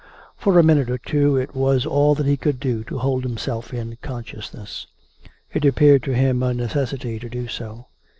For 0.35 0.57
a 0.57 0.63
minute 0.63 0.89
or 0.89 0.97
two 0.97 1.37
it 1.37 1.53
was 1.53 1.85
all 1.85 2.15
that 2.15 2.25
he 2.25 2.35
could 2.35 2.59
do 2.59 2.83
to 2.85 2.97
hold 2.97 3.21
himself 3.23 3.71
in 3.71 3.99
consciousness. 4.01 4.87
It 5.53 5.63
appeared 5.63 6.01
to 6.05 6.15
him 6.15 6.41
a 6.41 6.55
necessity 6.55 7.19
to 7.19 7.29
do 7.29 7.47
so. 7.47 7.85